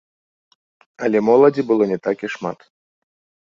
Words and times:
Але 1.03 1.17
моладзі 1.29 1.63
было 1.75 1.83
не 1.95 1.99
так 2.09 2.17
і 2.29 2.33
шмат. 2.37 2.59